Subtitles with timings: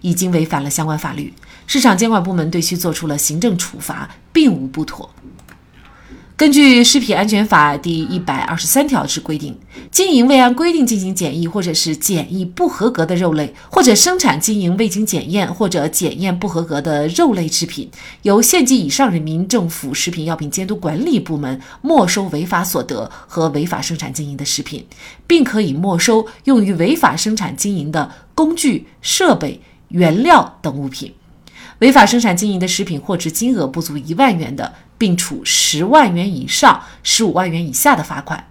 [0.00, 1.32] 已经违反了相关法律，
[1.66, 5.10] 市场监管部门对其作出了行政处罚，并无不妥。
[6.36, 9.54] 根据《食品安全法》第一百二十三条之规定，
[9.90, 17.90] 经营未按规定进行检疫或者是检疫不合格的肉类，或者生产经营未经检验或者检验不合格的肉类制品，
[18.22, 24.86] 由县级以上人民政府食品药品监督管理部门没收违法所得和违法生产经营的食品，
[25.26, 29.60] 并可以没收用于违法生产经营的工具、设备、
[29.90, 31.14] 原料等物品。
[31.78, 38.48] 违法生产经营的食品货值金额不足一万元的，并处十万元以上十五万元以下的罚款。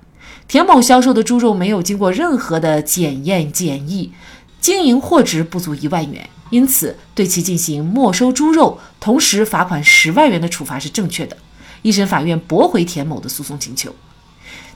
[0.47, 4.11] 田某销售的猪肉没有经过任何的检验检疫，
[4.59, 11.38] 经营货值不足一万元，因此对其进行没收猪肉，同时罚款十万元的处罚是正确的。
[11.83, 13.94] 一审法院驳回田某的诉讼请求，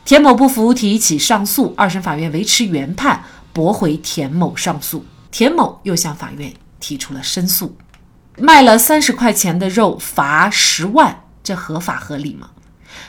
[0.05, 5.03] 田某不服提起上诉，二审法院维持原判，驳回田某上诉。
[5.33, 7.75] 田某又向法院提出了申诉。
[8.37, 12.51] 卖了三十块钱的肉罚十万，这合法合理吗？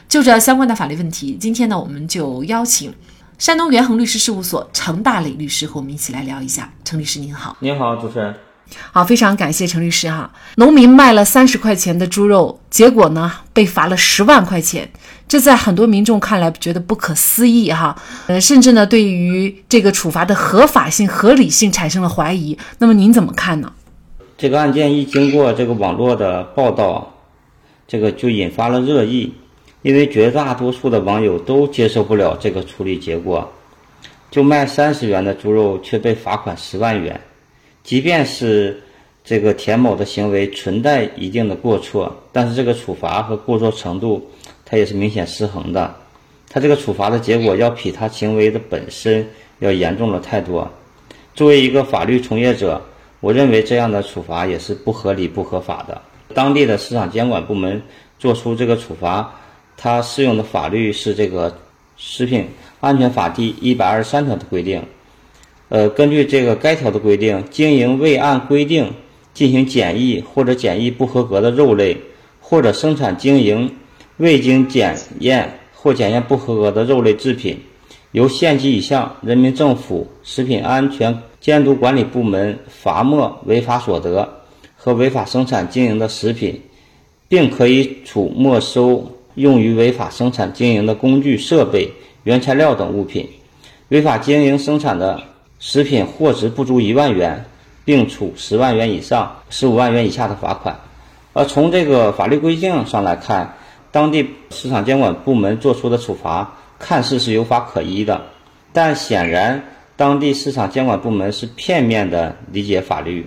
[0.08, 2.94] 就这相关的法律问题，今天呢，我们就邀请
[3.36, 6.72] 山东元恒律师事务所程大磊律师和我们一起来聊一下。
[6.82, 8.34] 程律师您好，您好，主持人。
[8.90, 10.32] 好，非常感谢程律师哈。
[10.56, 14.90] 农民卖了三十块钱的猪肉，结果呢被罚了十万块钱，
[15.26, 17.96] 这在很多民众看来觉得不可思议哈。
[18.26, 22.56] 呃，甚至呢对于这个处罚的合法性、合理性产生了怀疑。
[22.78, 23.72] 那么您怎么看呢？
[24.36, 27.14] 这个案件一经过这个网络的报道，
[27.86, 29.32] 这个就引发了热议，
[29.82, 33.52] 因为绝大多数的网友都接受不了这个处理结果，
[34.30, 37.20] 就卖三十元的猪肉却被罚款十万元，
[37.84, 38.82] 即便是
[39.22, 44.28] 这个田某的行为存在一定的过错，但是这个处罚和过错程度，
[44.64, 45.94] 它也是明显失衡的，
[46.50, 50.70] 他这个处罚的结果要比他行为的本身要严重了太多，
[51.34, 52.80] 作为一个法律从业者。
[53.20, 55.98] 我认为这样的处罚也是不合理、不合法的。
[56.34, 57.80] 当地的市场监管部门
[58.18, 59.34] 做出这个处罚，
[59.78, 61.50] 它适用的法律是这个
[61.96, 62.46] 《食品
[62.80, 64.82] 安全法》第一百二十三条的规定。
[65.70, 68.92] 呃，根据这个该条的规定，经营未按规定
[69.32, 71.96] 进行检疫或者检疫不合格的肉类，
[72.42, 73.74] 或者生产经营
[74.16, 77.60] 未经检验或检验不合格的肉类制品，
[78.12, 81.18] 由县级以上人民政府食品安全。
[81.40, 84.40] 监督管理部门罚没违法所得
[84.76, 86.62] 和违法生产经营的食品，
[87.28, 91.92] 并可以处没收用于违法生产经营的工具设备、
[92.22, 93.28] 原材料等物品。
[93.88, 95.22] 违法经营生产的
[95.58, 97.44] 食品货值不足一万元，
[97.84, 100.80] 并处十万元以上十五万元以下的罚款。
[101.34, 103.54] 而从这个法律规定上来看，
[103.94, 108.20] 当地市场监管部门作出的处罚看似是有法可依的，
[108.72, 109.62] 但显然。
[109.94, 113.24] 当地市场监管部门是片面的理解法律，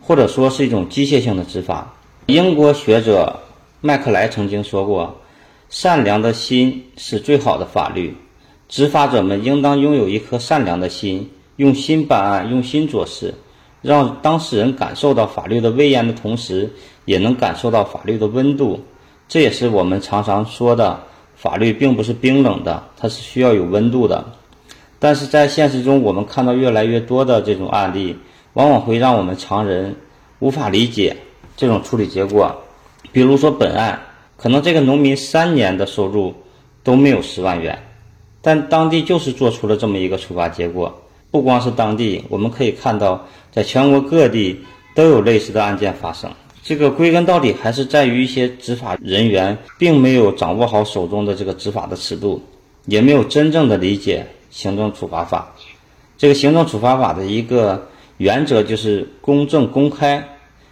[0.00, 1.92] 或者说是一种机械性的执法。
[2.26, 3.40] 英国学者
[3.80, 5.18] 麦克莱曾经说过
[5.68, 8.16] ：“善良的心是最好的法律。”
[8.68, 13.34] 执法者们应当拥有一颗善良的心，用心办案，用心做事，
[13.82, 16.70] 让当事人感受到法律的威严的同时，
[17.04, 18.80] 也能感受到法律的温度。
[19.28, 21.00] 这也是我们常常说的，
[21.36, 24.24] 法律并不是冰冷的，它是需要有温度的。
[24.98, 28.16] 但是在现实中，我们看到越来越多的这种案例，
[28.54, 29.94] 往往会让我们常人
[30.38, 31.16] 无法理解
[31.56, 32.56] 这种处理结果。
[33.12, 34.00] 比如说本案，
[34.36, 36.34] 可能这个农民三年的收入
[36.82, 37.78] 都没有十万元，
[38.40, 41.02] 但当地就是做出了这么一个处罚结果。
[41.30, 44.64] 不光是当地，我们可以看到，在全国各地
[44.94, 46.30] 都有类似的案件发生。
[46.68, 52.42] 这个归根到底还是在于一些执法人员并没有掌握好手中的这个执法的尺度，
[52.84, 54.26] 也没有真正的理解。
[54.50, 55.50] 行政处罚法，
[56.18, 60.22] 这个行政处罚法的一个原则就是公正公开，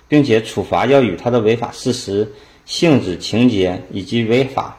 [0.07, 2.31] 并且处罚要与他的违法事实、
[2.67, 4.77] 性质、情节以及违法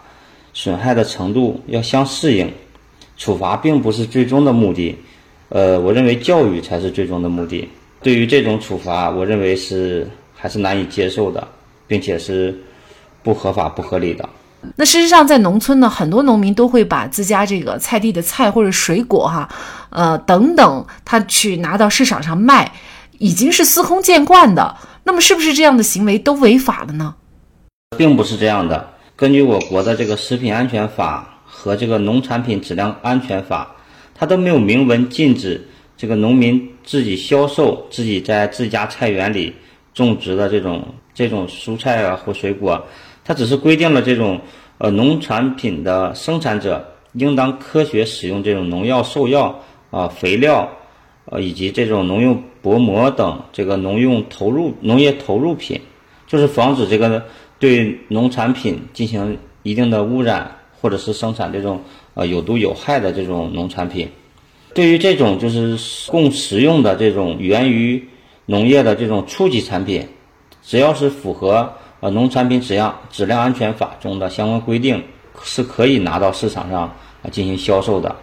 [0.54, 2.48] 损害的程度要相适应。
[3.18, 4.96] 处罚并不是最终的目的，
[5.50, 7.68] 呃，我认为教育才是最终的目的。
[8.04, 11.46] 对于这种处罚，我认为是还是难以接受的，
[11.88, 12.56] 并且是
[13.24, 14.30] 不合法、不合理的。
[14.76, 19.50] 那事实上，在农村呢，很多农民都会把自家这个菜地的菜或者水果哈，
[19.90, 22.72] 呃等等，他去拿到市场上卖，
[23.18, 24.76] 已经是司空见惯的。
[25.04, 27.16] 那么，是不是这样的行为都违法了呢？
[27.98, 28.94] 并不是这样的。
[29.16, 33.76] 根据我国的这个食品安全法和这个农产品质量安全法，
[34.14, 39.56] 它都没有明文禁止这个农民自己销售自己在自家菜园里
[40.06, 40.82] 种植的这种
[41.14, 42.82] 这种蔬菜啊或水果。
[43.26, 44.40] 它只是规定了这种，
[44.78, 49.60] 呃，农产品的生产者应当科学使用这种农药、兽药
[49.92, 50.70] 啊、肥料，
[51.26, 55.82] 呃，以及这种农用薄膜等这个农用投入农业投入品，
[56.26, 57.22] 就是防止这个
[57.60, 61.82] 对农产品进行一定的污染，或者是生产这种
[62.14, 64.08] 呃有毒有害的这种农产品。
[64.74, 65.78] 对于这种就是
[66.10, 68.08] 供食用的这种源于
[68.50, 70.08] 农业的这种初级产品，
[70.64, 75.04] 只要是符合呃农产品质量质量安全法中的相关规定，
[75.44, 76.84] 是可以拿到市场上
[77.22, 78.16] 啊进行销售的。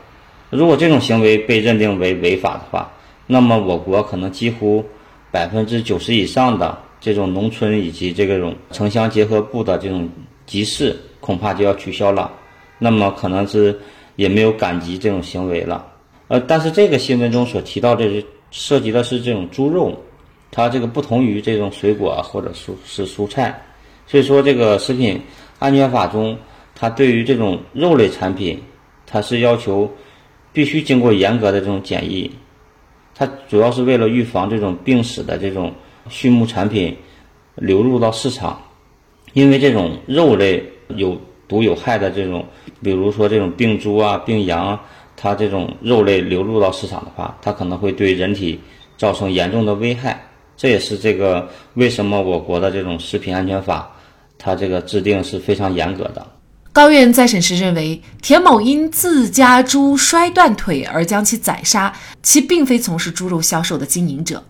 [0.49, 2.91] 如果这种行为被认定为违法的话，
[3.27, 4.83] 那么我国可能几乎
[5.31, 10.09] 百分之九十以上的这种农村以及这种城乡结合部的这种
[10.47, 12.33] 集市恐怕就要取消了。
[12.79, 13.79] 那么可能是
[14.17, 15.87] 也没有赶集这种行为了。
[16.29, 19.93] 呃，但是这个新闻中所提到的是涉及的是这种猪肉，
[20.55, 23.61] 它这个不同于这种水果或者蔬是蔬菜，
[24.07, 25.21] 所以说这个食品
[25.59, 26.39] 安全法中，
[26.75, 28.63] 它对于这种肉类产品，
[29.05, 29.93] 它是要求。
[30.55, 32.31] 必须经过严格的这种检疫，
[33.13, 35.75] 它主要是为了预防这种病死的这种
[36.09, 36.97] 畜牧产品
[37.57, 38.63] 流入到市场，
[39.33, 42.47] 因为这种肉类有毒有害的这种，
[42.81, 44.83] 比如说这种病猪啊、病羊啊，
[45.17, 48.61] 它这种肉类流入到市场的话，它可能会对人体
[48.97, 50.25] 造成严重的危害。
[50.57, 53.91] 这也是这个为什么我国的这种食品安全法，
[54.39, 56.27] 它这个制定是非常严格的。
[56.73, 64.43] 高院再审时认为，田某因自家猪摔断腿而将其宰杀，其并非从事猪肉销售的经营者，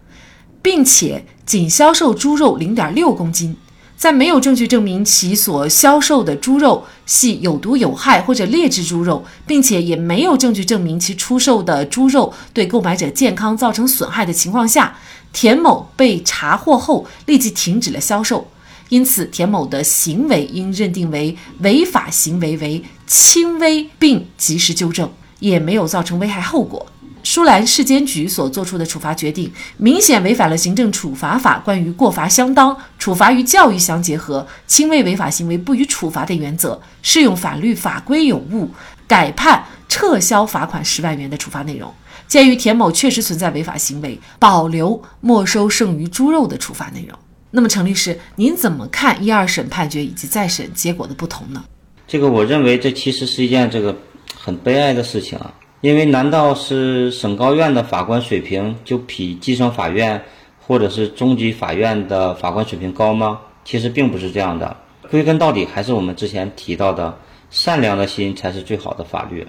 [0.62, 3.55] 并且仅销售猪肉零点六公斤，
[3.95, 14.97] 在没有证据证明其所销售的猪肉系有毒有害或者劣质猪肉，并且也没有证据证明其出售的猪肉对购买者健康造成损害的情况下，
[15.35, 18.49] 田某被查获后立即停止了销售。
[18.91, 25.11] 因此，田某的行为应认定为违法行为为轻微，并及时纠正，
[25.41, 26.87] 也没有造成危害后果。
[27.23, 38.69] 舒兰市监局所作出的处罚决定，明显违反了行政处罚法关于过罚相当、处罚与教育相结合、轻微违法行为不予处罚的原则，适用法律法规有误，
[39.06, 41.93] 改判撤销罚款十万元的处罚内容。
[42.27, 47.19] 鉴于田某确实存在违法行为，保留没收剩余猪肉的处罚内容。
[47.51, 51.65] 那么，程律师，您怎么看一二审判决以及再审结果的不同呢？
[52.09, 53.97] 这个，我认为这其实是一件这个
[54.37, 55.53] 很悲哀的事情啊。
[55.81, 60.25] 因为难道是省高院的法官水平就比基层法院
[60.59, 63.39] 或者是中级法院的法官水平高吗？
[63.67, 64.75] 其实并不是这样的。
[65.11, 67.17] 归根到底，还是我们之前提到的，
[67.55, 69.47] 善良的心才是最好的法律。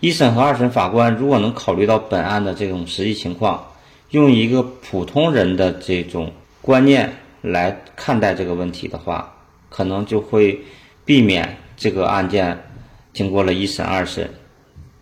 [0.00, 3.72] 一审和二审法官如果能考虑到本案的这种实际情况，
[4.08, 7.12] 用一个普通人的这种观念。
[7.42, 9.36] 来看待这个问题的话，
[9.68, 10.62] 可能就会
[11.04, 12.58] 避免这个案件
[13.12, 14.28] 经过了一审、二审，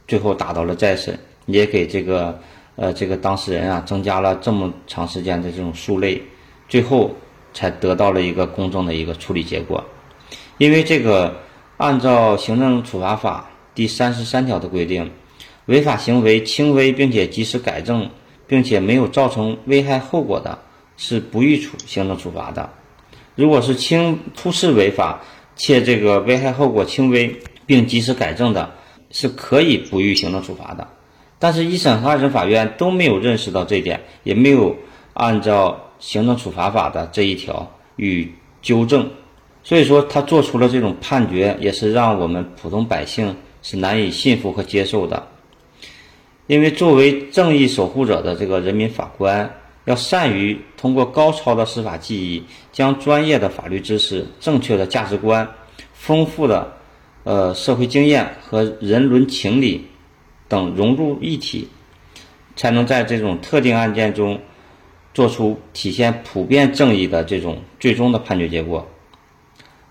[0.06, 2.38] 最后打到了再审，也给这个
[2.76, 6.20] 呃这个当事人啊增加了这么长时间的这种数累，
[6.68, 7.12] 最后
[7.54, 9.82] 才得到了一个公正的一个处理结果。
[10.58, 11.34] 因为这个
[11.76, 15.10] 按照行政处罚法第三十三条的规定，
[15.66, 18.10] 违法行为轻微并且及时改正，
[18.46, 20.58] 并且没有造成危害后果的。
[20.96, 22.70] 是不予处行政处罚的。
[23.34, 25.22] 如果是轻初次违法
[25.56, 28.74] 且这个危害后果轻微并及时改正的，
[29.10, 30.86] 是可以不予行政处罚的。
[31.40, 34.76] 但是，一审和二审法院都没有认识到这一点，也没有
[35.14, 38.32] 按照行政处罚法的这一条予
[38.62, 39.10] 纠正，
[39.64, 45.26] 所以说他做出了这种判决，也是让我们普通百姓是难以信服和接受的。
[46.46, 49.52] 因为作为正义守护者的这个人民法官。
[49.86, 52.42] 要善于通过高超的司法技艺，
[52.72, 55.46] 将专业的法律知识、正确的价值观、
[55.92, 56.72] 丰富的
[57.24, 59.84] 呃社会经验和人伦情理
[60.48, 61.68] 等融入一体，
[62.56, 64.40] 才能在这种特定案件中
[65.12, 68.88] 做出体现普遍正义的这种最终的判决结果，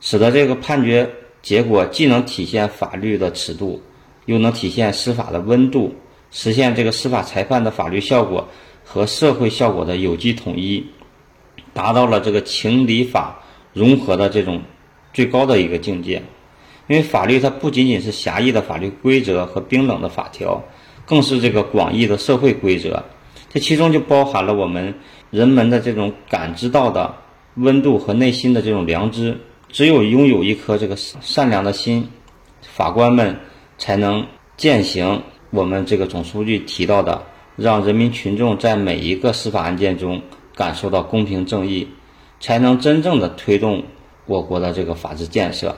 [0.05, 1.10] 使得这个判决
[1.41, 3.81] 结果既能体现法律的尺度，
[4.25, 5.95] 又能体现司法的温度，
[6.29, 8.50] 实现这个司法裁判的法律效果。
[8.86, 10.86] 和社会效果的有机统一，
[11.74, 13.41] 达到了这个情理法
[13.72, 14.62] 融合的这种
[15.13, 16.22] 最高的一个境界。
[16.88, 20.62] 因为法律它不仅仅是狭义的法律规则和冰冷的法条，
[21.05, 23.01] 更是这个广义的社会规则。
[23.50, 24.93] 这其中就包含了我们
[25.31, 27.15] 人们的这种感知到的
[27.55, 29.39] 温度和内心的这种良知。
[29.74, 32.08] 只有拥有一颗这个善良的心，
[32.62, 33.36] 法官们
[33.80, 34.25] 才能
[34.56, 37.22] 践行我们这个总书记提到的。
[37.56, 40.20] 让人民群众在每一个司法案件中
[40.56, 41.88] 感受到公平正义，
[42.39, 43.84] 才能真正的推动
[44.25, 45.75] 我国的这个法治建设。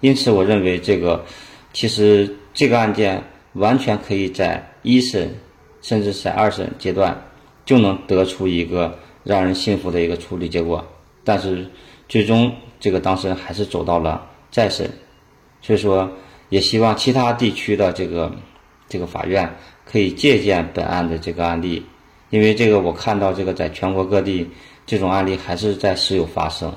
[0.00, 1.24] 因此，我认为这个
[1.72, 3.22] 其实这个案件
[3.54, 5.34] 完全可以在一审
[5.80, 7.18] 甚至在二审阶段
[7.64, 10.86] 就能得出一个让人信服的一个处理结果。
[11.24, 11.66] 但是
[12.08, 14.90] 最终这个当事人还是走到了再审，
[15.62, 16.10] 所以说
[16.48, 18.32] 也希望其他地区的这个
[18.88, 21.84] 这个法院可以借鉴本案的这个案例，
[22.30, 24.48] 因为这个我看到这个在全国各地
[24.86, 26.72] 这种案例还是在时有发生。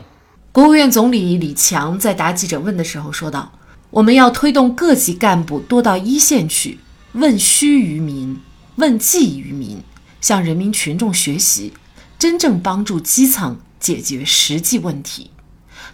[0.52, 3.52] 国务院总理李强在答记者问的时候说道
[3.92, 6.80] ：“我们要推动各级干部多到一线去，
[7.12, 8.40] 问需于民，
[8.78, 9.78] 问计于民，
[10.20, 11.74] 向人民群众学习，
[12.18, 15.32] 真正帮助基层解决实际问题。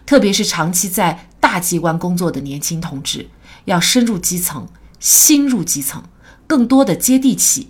[0.05, 3.29] 特别是长期在大机关工作的年轻同志，
[3.65, 4.67] 要深入基层，
[4.99, 6.03] 心入基层，
[6.47, 7.69] 更多的接地气。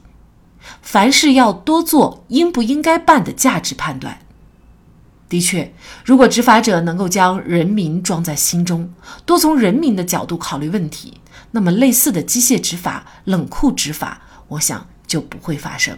[0.81, 4.19] 凡事要多做应不应该办的价值判断。”
[5.29, 5.73] 的确，
[6.05, 8.93] 如果执法者能够将人民装在心中，
[9.25, 11.19] 多从人民的角度考虑问题，
[11.51, 15.97] 那么类似的机械执法、冷酷执法，我想就不会发生。